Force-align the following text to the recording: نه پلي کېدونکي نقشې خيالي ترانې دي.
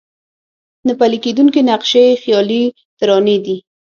نه 0.87 0.93
پلي 0.99 1.17
کېدونکي 1.25 1.61
نقشې 1.69 2.05
خيالي 2.21 2.63
ترانې 2.99 3.37
دي. 3.45 3.57